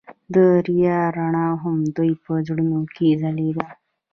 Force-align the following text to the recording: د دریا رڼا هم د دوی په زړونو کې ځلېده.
د 0.33 0.35
دریا 0.65 0.99
رڼا 1.17 1.49
هم 1.61 1.75
د 1.85 1.87
دوی 1.97 2.11
په 2.23 2.31
زړونو 2.47 2.79
کې 2.95 3.07
ځلېده. 3.21 3.67